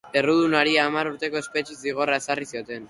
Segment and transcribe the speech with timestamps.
[0.19, 2.79] Errudunari hamar urteko espetxe-zigorra ezarri zioten.